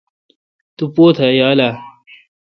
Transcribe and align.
تو 0.77 0.83
پوتھ 0.95 1.19
یال 1.39 1.59
اؘ۔ 1.67 1.71